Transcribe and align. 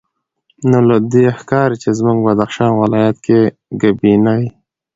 نو 0.69 0.79
له 0.89 0.97
دې 1.13 1.25
ښکاري 1.39 1.75
چې 1.83 1.89
زموږ 1.99 2.17
بدخشان 2.25 2.71
ولایت 2.81 3.17
کې 3.25 3.39
ګبیني 3.81 4.41